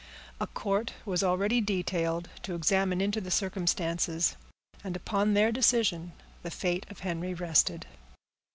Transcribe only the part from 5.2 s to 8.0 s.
their decision the fate of Henry rested.